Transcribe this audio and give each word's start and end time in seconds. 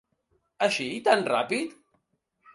Així, 0.67 0.87
tan 1.09 1.23
ràpid? 1.33 1.79